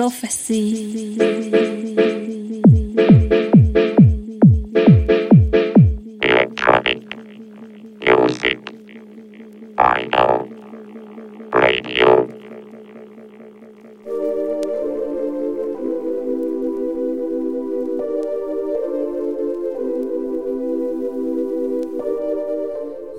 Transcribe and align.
prophecy. 0.00 1.18
Electronic 6.22 7.04
music. 8.00 8.60
Vinyl 9.76 10.48
radio. 11.52 12.28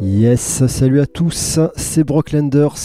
Yes, 0.01 0.65
salut 0.65 0.99
à 0.99 1.05
tous, 1.05 1.59
c'est 1.75 2.03
Brock 2.03 2.31
Lenders, 2.31 2.75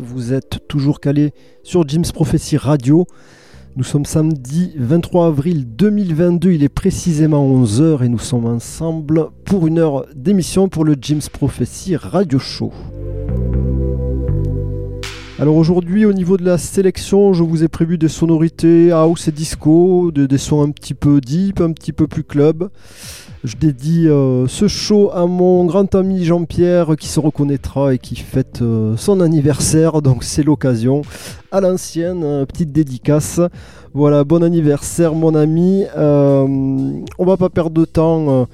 vous 0.00 0.32
êtes 0.32 0.66
toujours 0.66 0.98
calé 0.98 1.32
sur 1.62 1.86
Jim's 1.86 2.10
Prophecy 2.10 2.56
Radio. 2.56 3.06
Nous 3.76 3.82
sommes 3.82 4.04
samedi 4.04 4.70
23 4.76 5.26
avril 5.26 5.66
2022, 5.66 6.52
il 6.52 6.62
est 6.62 6.68
précisément 6.68 7.44
11h 7.44 8.04
et 8.04 8.08
nous 8.08 8.20
sommes 8.20 8.46
ensemble 8.46 9.30
pour 9.44 9.66
une 9.66 9.80
heure 9.80 10.06
d'émission 10.14 10.68
pour 10.68 10.84
le 10.84 10.94
Jim's 11.00 11.28
Prophecy 11.28 11.96
Radio 11.96 12.38
Show. 12.38 12.72
Alors 15.44 15.56
aujourd'hui 15.56 16.06
au 16.06 16.14
niveau 16.14 16.38
de 16.38 16.42
la 16.42 16.56
sélection, 16.56 17.34
je 17.34 17.42
vous 17.42 17.64
ai 17.64 17.68
prévu 17.68 17.98
des 17.98 18.08
sonorités 18.08 18.90
house 18.90 19.28
et 19.28 19.30
disco, 19.30 20.10
des, 20.10 20.38
sons 20.38 20.62
un 20.62 20.70
petit 20.70 20.94
peu 20.94 21.20
deep, 21.20 21.60
un 21.60 21.72
petit 21.72 21.92
peu 21.92 22.06
plus 22.06 22.24
club. 22.24 22.70
Je 23.44 23.54
dédie 23.54 24.08
euh, 24.08 24.46
ce 24.48 24.68
show 24.68 25.10
à 25.12 25.26
mon 25.26 25.66
grand 25.66 25.94
ami 25.94 26.24
Jean-Pierre 26.24 26.96
qui 26.98 27.08
se 27.08 27.20
reconnaîtra 27.20 27.92
et 27.92 27.98
qui 27.98 28.16
fête 28.16 28.62
euh, 28.62 28.96
son 28.96 29.20
anniversaire, 29.20 30.00
donc 30.00 30.24
c'est 30.24 30.44
l'occasion. 30.44 31.02
À 31.52 31.60
l'ancienne, 31.60 32.22
euh, 32.24 32.46
petite 32.46 32.72
dédicace. 32.72 33.38
Voilà, 33.92 34.24
bon 34.24 34.42
anniversaire 34.42 35.14
mon 35.14 35.34
ami. 35.34 35.84
On 35.94 37.04
va 37.18 37.36
pas 37.36 37.50
perdre 37.50 37.72
de 37.72 37.84
temps 37.84 38.48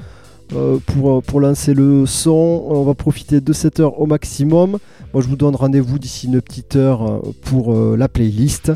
euh, 0.55 0.79
pour, 0.85 1.23
pour 1.23 1.41
lancer 1.41 1.75
le 1.75 2.07
son. 2.07 2.65
On 2.69 2.83
va 2.83 2.95
profiter 2.95 3.41
de 3.41 3.53
cette 3.53 3.81
heure 3.81 4.01
au 4.01 4.07
maximum. 4.07 4.79
Moi 5.13 5.23
je 5.23 5.29
vous 5.29 5.37
donne 5.37 5.55
rendez-vous 5.55 5.99
d'ici 5.99 6.27
une 6.27 6.41
petite 6.41 6.77
heure 6.77 7.09
euh, 7.09 7.21
pour 7.43 7.75
euh, 7.75 7.97
la 7.97 8.09
playlist. 8.09 8.73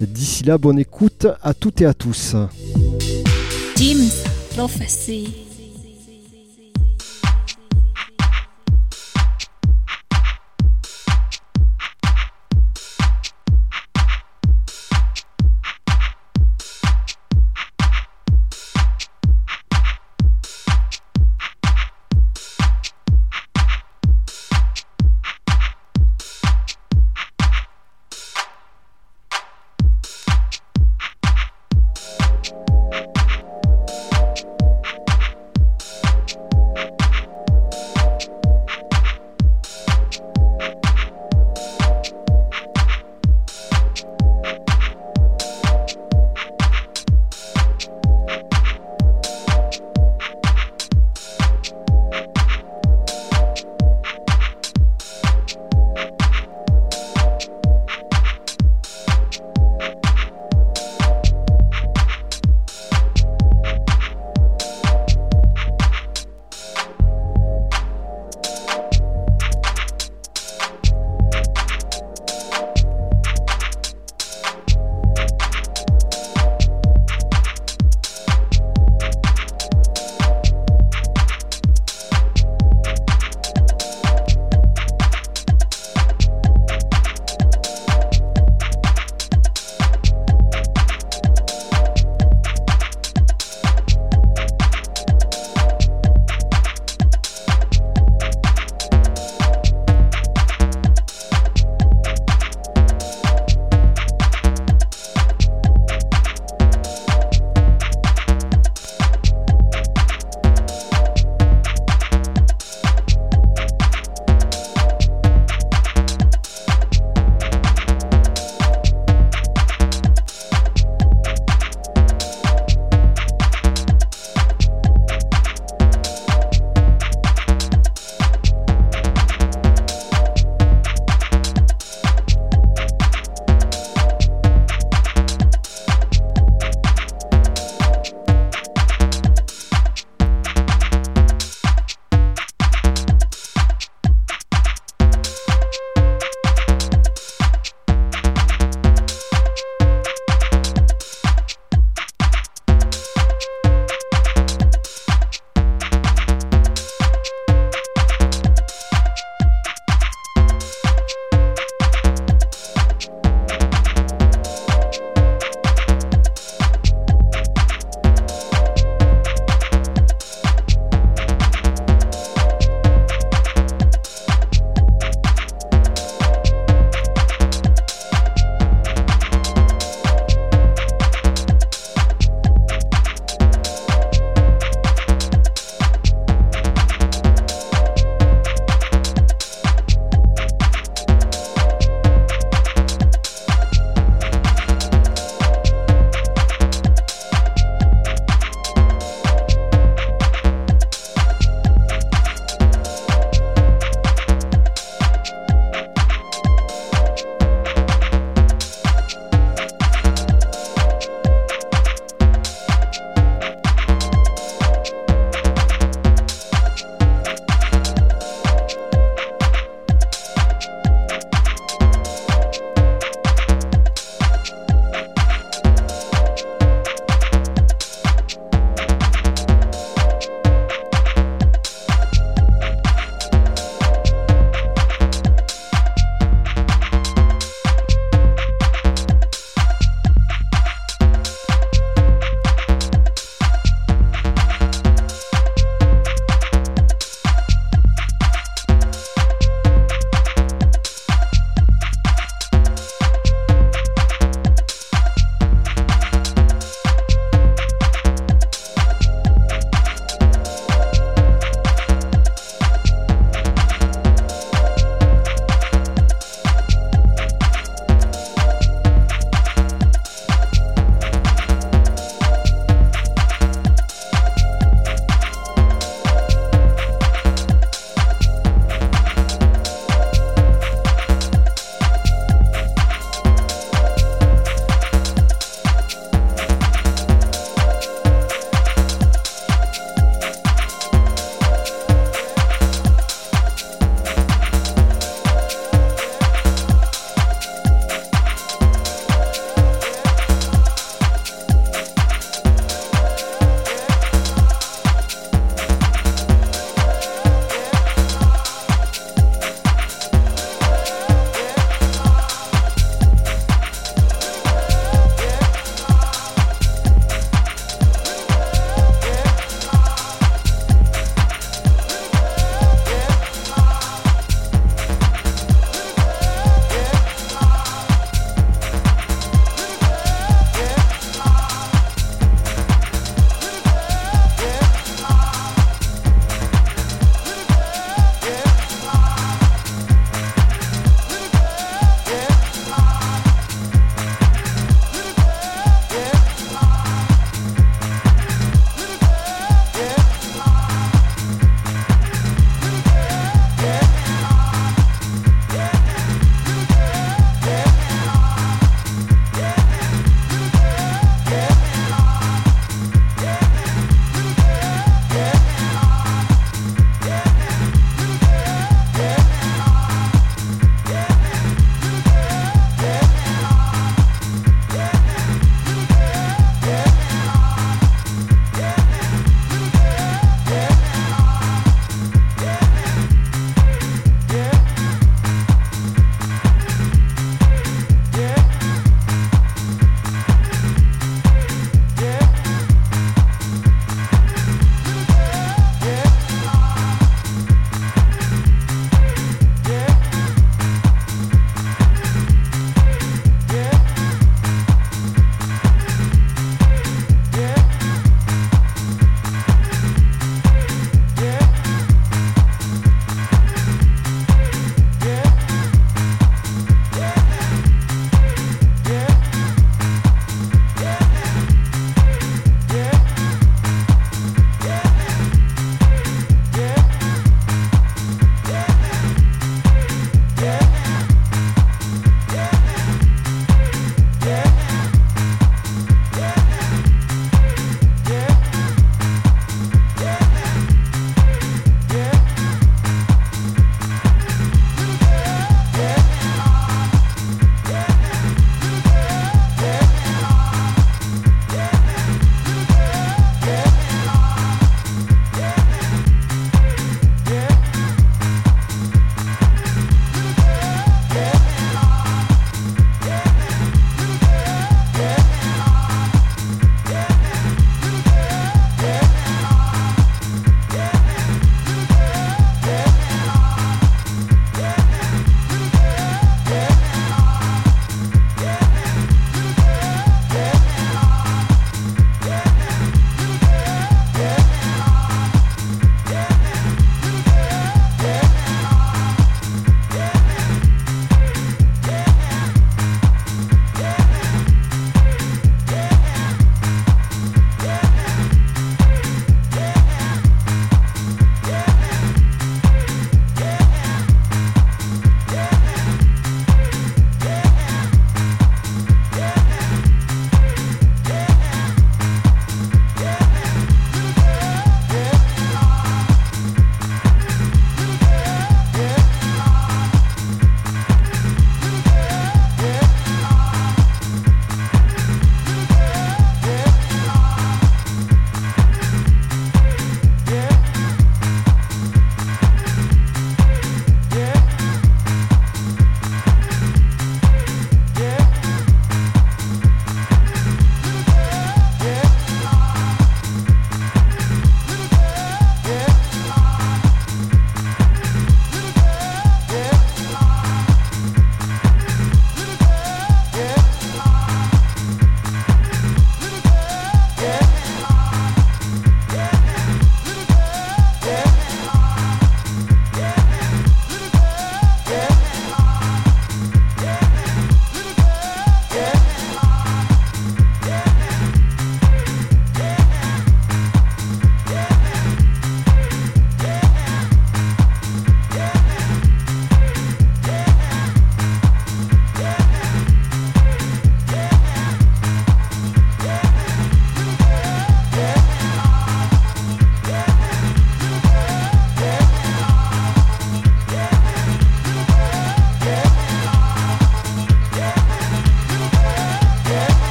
D'ici 0.00 0.44
là, 0.44 0.58
bonne 0.58 0.78
écoute 0.78 1.26
à 1.42 1.54
toutes 1.54 1.80
et 1.80 1.86
à 1.86 1.94
tous. 1.94 2.36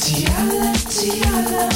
Tiala, 0.00 0.72
Tiala, 0.88 1.68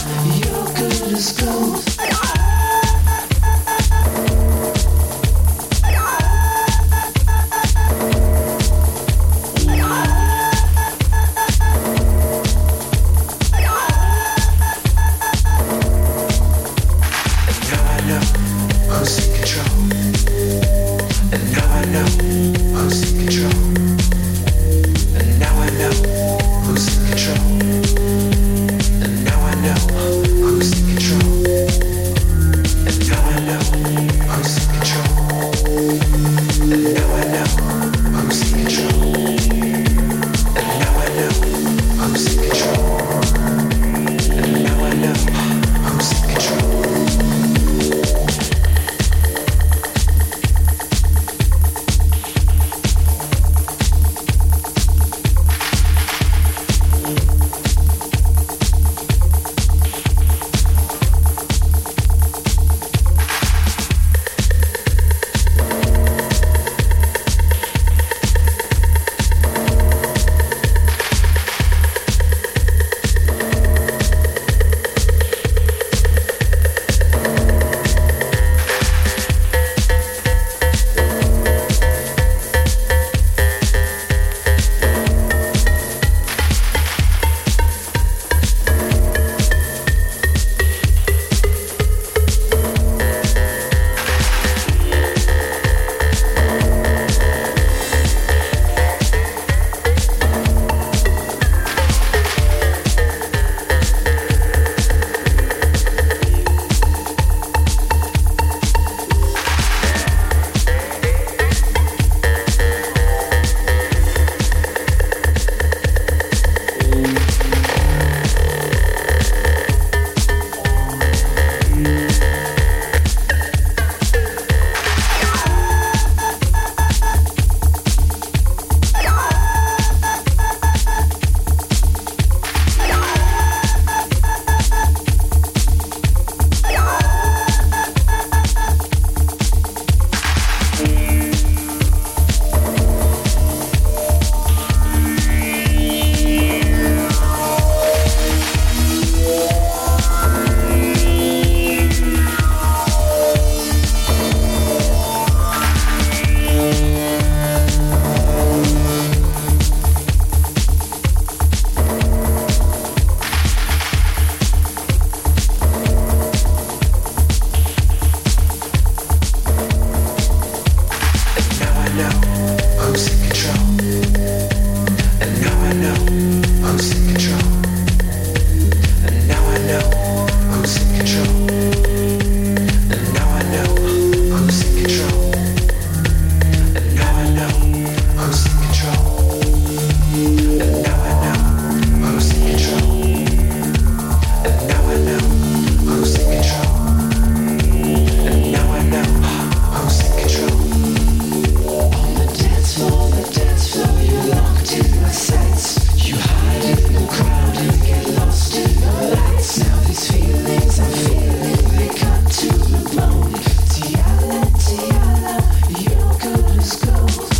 Let's. 216.68 217.37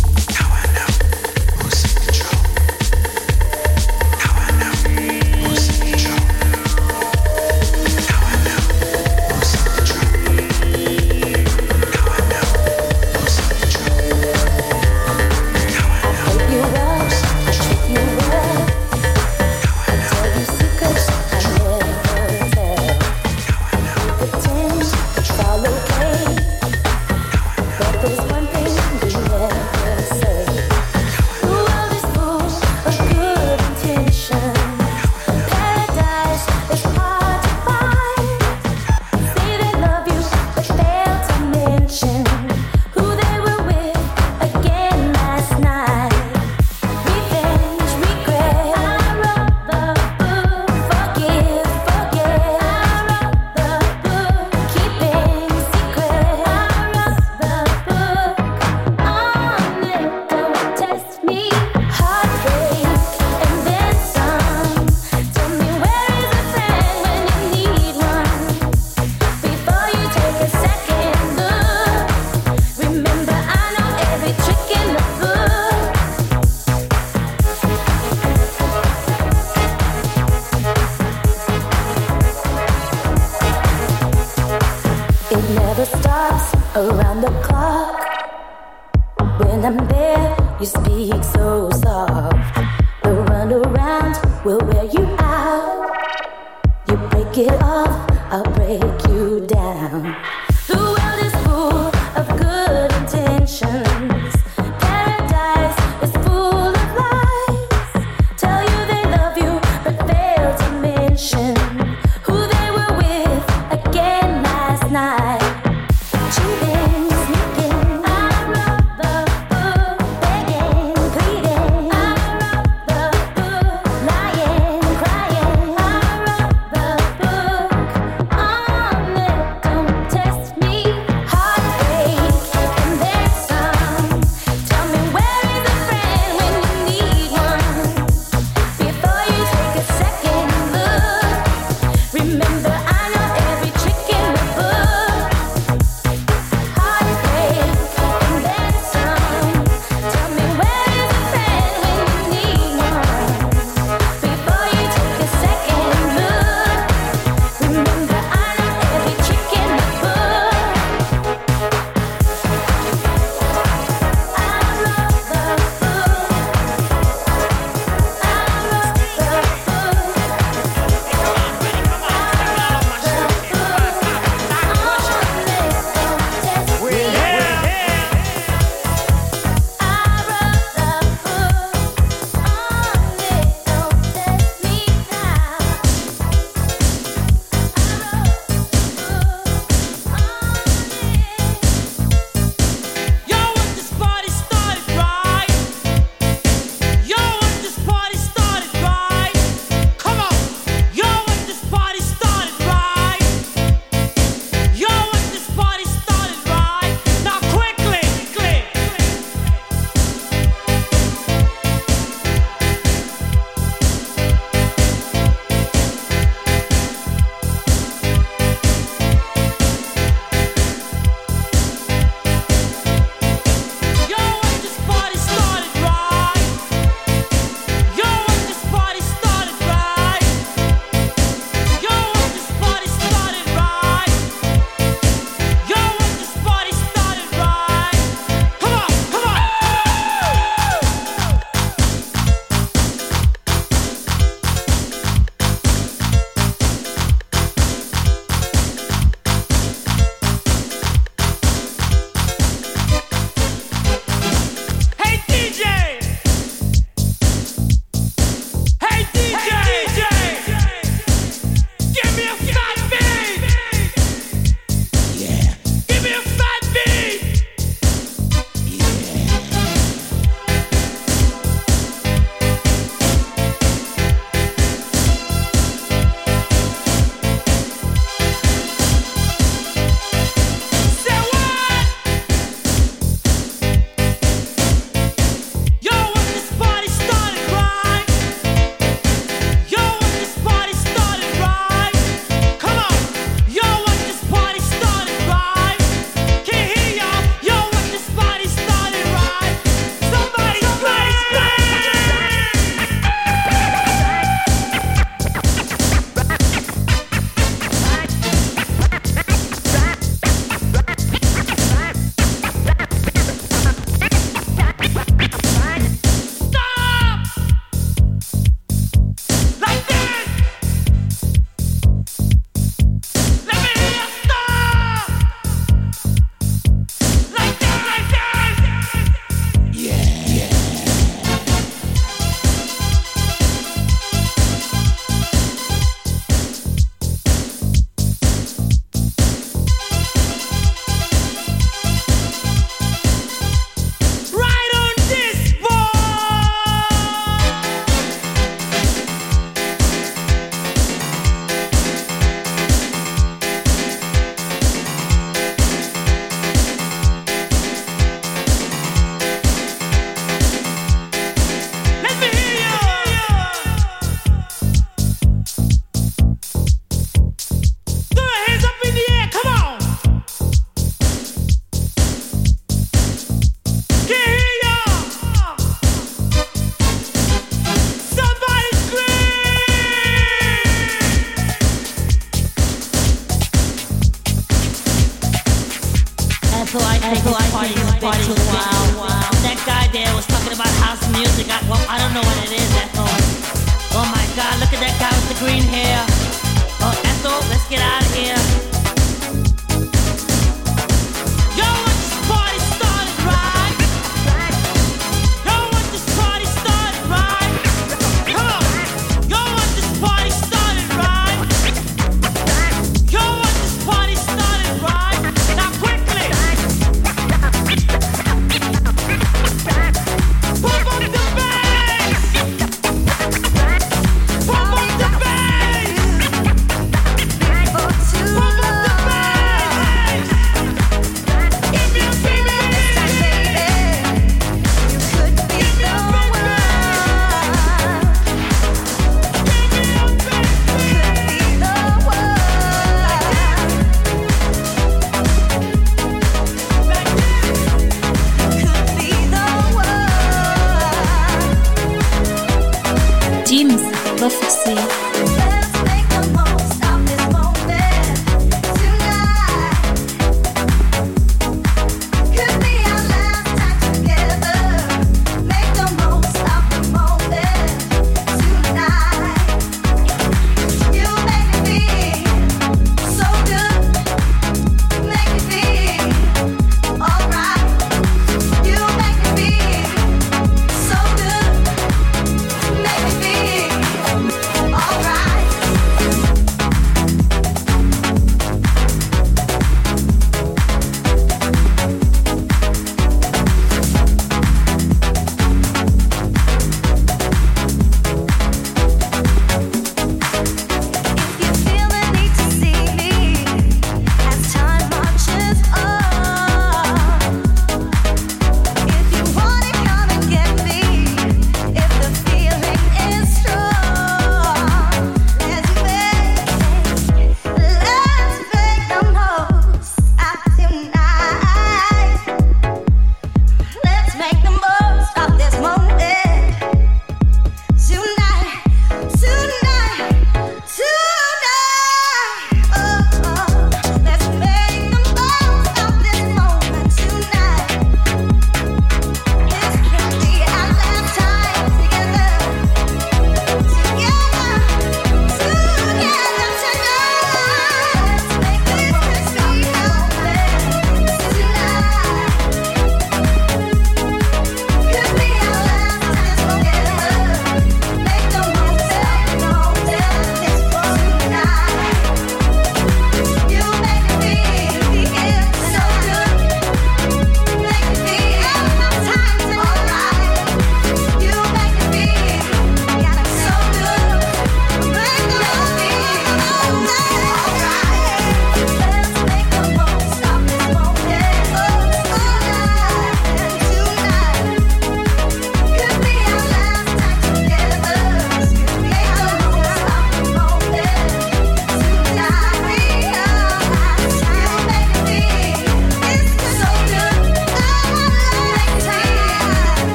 Jim's 454.19 454.35
Prophecy. 454.35 454.71
Alright 454.71 454.88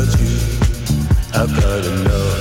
Got 0.00 0.18
you, 0.18 0.36
I've 1.34 1.52
enough. 1.84 2.40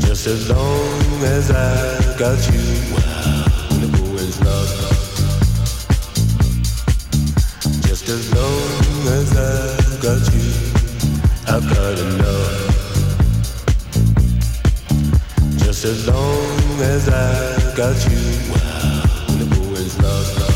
Just 0.00 0.26
as 0.26 0.48
long 0.48 1.24
as 1.24 1.50
I've 1.50 2.18
got 2.18 2.38
you, 2.50 2.64
when 2.94 3.80
the 3.82 3.88
going's 3.98 4.38
rough. 4.40 4.72
Just 7.86 8.08
as 8.08 8.32
long 8.32 9.06
as 9.18 9.36
I've 9.36 10.00
got 10.00 10.22
you, 10.32 10.48
I've 11.52 11.66
got 11.74 11.98
enough. 11.98 12.64
Just 15.58 15.84
as 15.84 16.08
long 16.08 16.80
as 16.80 17.08
I've 17.10 17.76
got 17.76 17.96
you, 18.08 18.22
when 18.50 19.38
the 19.38 19.44
going's 19.54 19.96
rough. 20.02 20.55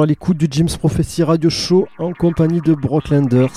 À 0.00 0.06
l'écoute 0.06 0.38
du 0.38 0.48
James 0.50 0.70
Prophecy 0.78 1.22
Radio 1.22 1.50
Show 1.50 1.86
en 1.98 2.12
compagnie 2.12 2.62
de 2.62 2.74
Brocklanders. 2.74 3.52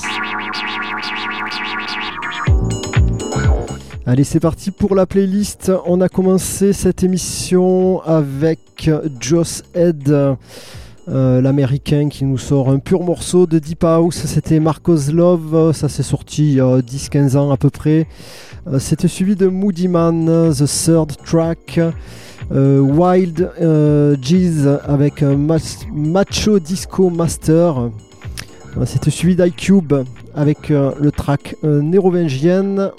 Allez, 4.06 4.26
c'est 4.26 4.42
parti 4.42 4.72
pour 4.72 4.96
la 4.96 5.06
playlist. 5.06 5.72
On 5.86 6.02
a 6.02 6.10
commencé 6.10 6.74
cette 6.74 7.04
émission 7.04 8.02
avec 8.04 8.92
Joss 9.22 9.64
Head, 9.74 10.10
euh, 10.10 11.42
l'américain 11.42 12.10
qui 12.10 12.26
nous 12.26 12.38
sort 12.38 12.70
un 12.70 12.80
pur 12.80 13.02
morceau 13.02 13.48
de 13.48 13.58
Deep 13.58 13.86
House. 13.86 14.18
C'était 14.26 14.60
Marcos 14.60 15.12
Love, 15.14 15.72
ça 15.72 15.88
s'est 15.88 16.04
sorti 16.04 16.50
il 16.50 16.54
y 16.56 16.60
a 16.60 16.82
10-15 16.82 17.38
ans 17.38 17.52
à 17.52 17.58
peu 17.58 17.70
près. 17.70 18.08
Euh, 18.68 18.78
C'était 18.80 19.08
suivi 19.08 19.36
de 19.36 19.48
Moody 19.48 19.88
Man, 19.88 20.26
The 20.54 20.66
Third 20.66 21.16
Track. 21.24 21.80
Euh, 22.52 22.80
Wild 22.80 23.50
euh, 23.62 24.16
Jeez 24.22 24.68
avec 24.88 25.22
mas- 25.24 25.86
Macho 25.94 26.60
Disco 26.60 27.10
Master. 27.10 27.90
Euh, 28.78 28.86
C'était 28.86 29.10
suivi 29.12 29.36
d'iCube 29.36 29.94
avec 30.36 30.70
euh, 30.70 30.92
le 31.00 31.12
track 31.12 31.56
euh, 31.64 31.82
Nérovingienne. 31.82 32.92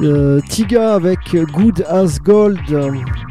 Euh, 0.00 0.40
Tiga 0.48 0.94
avec 0.94 1.18
Good 1.52 1.84
as 1.88 2.18
Gold. 2.22 2.58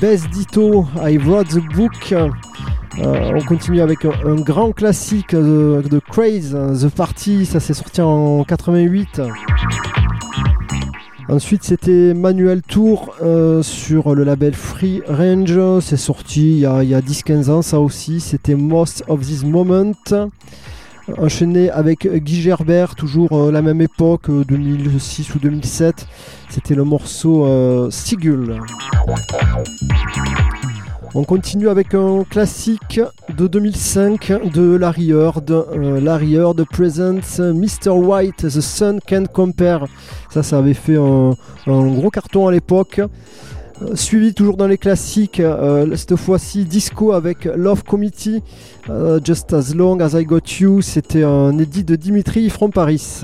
Best 0.02 0.30
Ditto, 0.32 0.86
I 1.06 1.18
wrote 1.18 1.50
the 1.50 1.76
book. 1.76 2.14
Euh, 2.14 3.32
on 3.36 3.42
continue 3.46 3.82
avec 3.82 4.06
un, 4.06 4.12
un 4.26 4.36
grand 4.36 4.72
classique 4.72 5.36
de, 5.36 5.84
de 5.90 6.00
Craze, 6.00 6.56
The 6.82 6.90
Party, 6.90 7.46
ça 7.46 7.60
s'est 7.60 7.74
sorti 7.74 8.02
en 8.02 8.44
88. 8.44 9.20
Ensuite, 11.30 11.64
c'était 11.64 12.14
Manuel 12.14 12.62
Tour 12.62 13.16
euh, 13.22 13.64
sur 13.64 14.14
le 14.14 14.24
label 14.24 14.54
Free 14.54 15.02
Range. 15.08 15.80
C'est 15.82 15.98
sorti 15.98 16.52
il 16.52 16.60
y 16.60 16.66
a, 16.66 16.84
il 16.84 16.90
y 16.90 16.96
a 16.96 17.02
10-15 17.02 17.50
ans, 17.50 17.62
ça 17.62 17.80
aussi. 17.80 18.20
C'était 18.20 18.56
Most 18.56 19.04
of 19.08 19.22
This 19.22 19.44
Moment. 19.44 19.94
Enchaîné 21.18 21.70
avec 21.70 22.08
Guy 22.08 22.42
Gerbert, 22.42 22.96
toujours 22.96 23.34
euh, 23.34 23.52
la 23.52 23.62
même 23.62 23.82
époque, 23.82 24.30
euh, 24.30 24.46
2006 24.46 25.36
ou 25.36 25.40
2007. 25.40 26.08
C'était 26.50 26.76
le 26.76 26.86
morceau 26.86 27.46
euh, 27.46 27.90
Sigul. 27.90 28.58
On 31.16 31.24
continue 31.24 31.70
avec 31.70 31.94
un 31.94 32.24
classique 32.24 33.00
de 33.38 33.46
2005 33.46 34.52
de 34.52 34.76
Larry 34.76 35.12
Heard. 35.12 35.52
Euh, 35.52 36.02
Larry 36.02 36.34
Heard 36.36 36.66
presents 36.66 37.40
Mr. 37.40 37.92
White, 37.92 38.38
The 38.38 38.62
Sun 38.62 39.00
Can 39.08 39.26
Compare. 39.32 39.86
Ça, 40.32 40.42
ça 40.42 40.58
avait 40.58 40.74
fait 40.74 40.96
un, 40.96 41.36
gros 41.68 42.10
carton 42.10 42.48
à 42.48 42.52
l'époque. 42.52 43.00
Euh, 43.84 43.96
Suivi 43.96 44.34
toujours 44.34 44.58
dans 44.58 44.66
les 44.66 44.80
classiques, 44.80 45.40
euh, 45.40 45.96
cette 45.96 46.16
fois-ci 46.16 46.66
disco 46.66 47.12
avec 47.12 47.46
Love 47.46 47.84
Committee, 47.84 48.42
euh, 48.90 49.20
Just 49.24 49.54
As 49.54 49.76
Long 49.76 50.00
As 50.00 50.20
I 50.20 50.26
Got 50.26 50.40
You. 50.60 50.82
C'était 50.82 51.24
un 51.24 51.58
édit 51.60 51.84
de 51.84 51.96
Dimitri 51.96 52.50
from 52.50 52.72
Paris. 52.72 53.22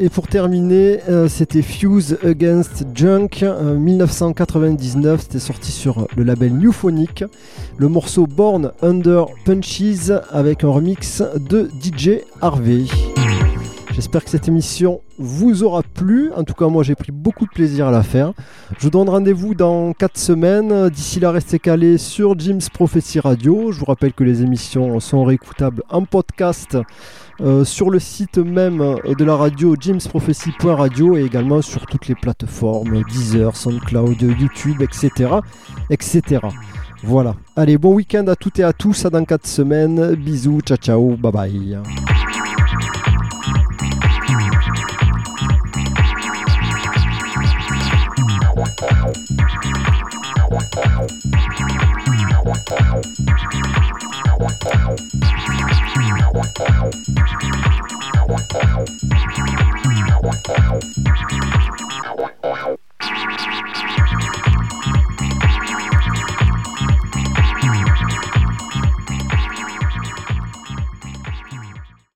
Et 0.00 0.10
pour 0.10 0.28
terminer, 0.28 1.00
euh, 1.08 1.28
c'était 1.28 1.62
Fuse 1.62 2.18
Against 2.24 2.86
Junk 2.94 3.42
euh, 3.42 3.76
1999. 3.76 5.22
C'était 5.22 5.40
sorti 5.40 5.72
sur 5.72 6.06
le 6.16 6.22
label 6.22 6.52
Newphonic. 6.54 7.24
Le 7.78 7.88
morceau 7.88 8.28
Born 8.28 8.70
Under 8.80 9.26
Punches 9.44 10.12
avec 10.30 10.62
un 10.62 10.68
remix 10.68 11.22
de 11.36 11.68
DJ 11.82 12.20
Harvey. 12.40 12.84
J'espère 13.98 14.22
que 14.22 14.30
cette 14.30 14.46
émission 14.46 15.00
vous 15.18 15.64
aura 15.64 15.82
plu. 15.82 16.30
En 16.36 16.44
tout 16.44 16.54
cas, 16.54 16.68
moi, 16.68 16.84
j'ai 16.84 16.94
pris 16.94 17.10
beaucoup 17.10 17.46
de 17.46 17.50
plaisir 17.50 17.88
à 17.88 17.90
la 17.90 18.04
faire. 18.04 18.32
Je 18.78 18.84
vous 18.84 18.90
donne 18.90 19.08
rendez-vous 19.08 19.56
dans 19.56 19.92
4 19.92 20.16
semaines. 20.16 20.88
D'ici 20.88 21.18
là, 21.18 21.32
restez 21.32 21.58
calés 21.58 21.98
sur 21.98 22.38
Jim's 22.38 22.68
Prophecy 22.68 23.18
Radio. 23.18 23.72
Je 23.72 23.80
vous 23.80 23.86
rappelle 23.86 24.12
que 24.12 24.22
les 24.22 24.42
émissions 24.42 25.00
sont 25.00 25.24
réécoutables 25.24 25.82
en 25.90 26.04
podcast 26.04 26.78
euh, 27.40 27.64
sur 27.64 27.90
le 27.90 27.98
site 27.98 28.38
même 28.38 28.78
de 29.18 29.24
la 29.24 29.34
radio 29.34 29.74
jimsprophecy.radio 29.74 31.16
et 31.16 31.24
également 31.24 31.60
sur 31.60 31.84
toutes 31.86 32.06
les 32.06 32.14
plateformes 32.14 33.02
Deezer, 33.02 33.56
SoundCloud, 33.56 34.22
YouTube, 34.22 34.80
etc. 34.80 35.32
etc. 35.90 36.38
Voilà. 37.02 37.34
Allez, 37.56 37.76
bon 37.78 37.94
week-end 37.94 38.28
à 38.28 38.36
toutes 38.36 38.60
et 38.60 38.62
à 38.62 38.72
tous. 38.72 39.06
À 39.06 39.10
dans 39.10 39.24
4 39.24 39.44
semaines. 39.44 40.14
Bisous, 40.14 40.60
ciao, 40.60 40.76
ciao, 40.76 41.16
bye 41.16 41.32
bye. 41.32 41.78
Wow. 50.50 50.78